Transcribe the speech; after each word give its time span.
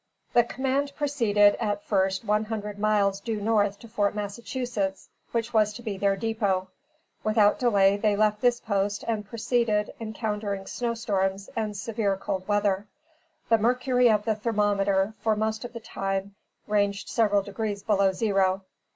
The 0.33 0.43
command 0.43 0.93
proceeded 0.95 1.53
at 1.59 1.83
first 1.83 2.25
one 2.25 2.45
hundred 2.45 2.79
miles 2.79 3.19
due 3.19 3.39
north 3.39 3.77
to 3.81 3.87
Fort 3.87 4.15
Massachusetts, 4.15 5.09
which 5.31 5.53
was 5.53 5.73
to 5.73 5.83
be 5.83 5.95
their 5.95 6.17
dépôt. 6.17 6.65
Without 7.23 7.59
delay 7.59 7.97
they 7.97 8.15
left 8.15 8.41
this 8.41 8.59
post 8.59 9.03
and 9.07 9.23
proceeded, 9.27 9.93
encountering 9.99 10.65
snow 10.65 10.95
storms 10.95 11.51
and 11.55 11.77
severe 11.77 12.17
cold 12.17 12.47
weather. 12.47 12.87
The 13.49 13.59
mercury 13.59 14.09
of 14.09 14.25
the 14.25 14.33
thermometer, 14.33 15.13
for 15.19 15.35
most 15.35 15.63
of 15.65 15.71
the 15.73 15.79
time, 15.79 16.33
ranged 16.65 17.07
several 17.07 17.43
degrees 17.43 17.83
below 17.83 18.11
zero. 18.11 18.63